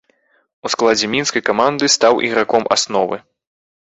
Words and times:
У 0.67 0.69
складзе 0.75 1.09
мінскай 1.15 1.45
каманды 1.49 1.91
стаў 1.99 2.13
іграком 2.29 2.63
асновы. 2.77 3.25